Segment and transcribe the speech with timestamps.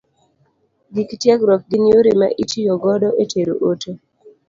[0.93, 3.91] Gik tiegruok gin yore ma itiyo godo e tero ote.